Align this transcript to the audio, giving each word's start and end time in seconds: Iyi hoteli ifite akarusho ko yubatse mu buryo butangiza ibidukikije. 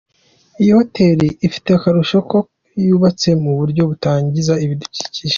Iyi 0.61 0.71
hoteli 0.77 1.27
ifite 1.47 1.69
akarusho 1.73 2.17
ko 2.31 2.37
yubatse 2.87 3.29
mu 3.43 3.51
buryo 3.59 3.81
butangiza 3.89 4.53
ibidukikije. 4.65 5.29